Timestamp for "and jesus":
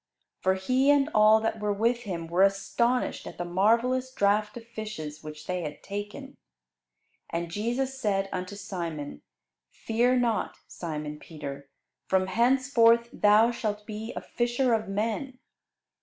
7.29-7.99